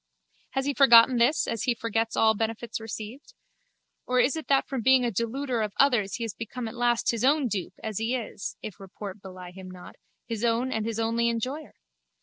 Has 0.53 0.65
he 0.65 0.73
forgotten 0.73 1.17
this 1.17 1.45
as 1.45 1.65
he 1.65 1.75
forgets 1.75 2.17
all 2.17 2.33
benefits 2.33 2.79
received? 2.81 3.35
Or 4.07 4.19
is 4.19 4.35
it 4.35 4.47
that 4.47 4.67
from 4.67 4.81
being 4.81 5.05
a 5.05 5.11
deluder 5.11 5.61
of 5.61 5.73
others 5.77 6.15
he 6.15 6.23
has 6.23 6.33
become 6.33 6.67
at 6.67 6.73
last 6.73 7.11
his 7.11 7.23
own 7.23 7.47
dupe 7.47 7.75
as 7.83 7.99
he 7.99 8.15
is, 8.15 8.57
if 8.63 8.79
report 8.79 9.21
belie 9.21 9.51
him 9.51 9.69
not, 9.69 9.97
his 10.25 10.43
own 10.43 10.71
and 10.71 10.87
his 10.87 10.99
only 10.99 11.29
enjoyer? 11.29 11.75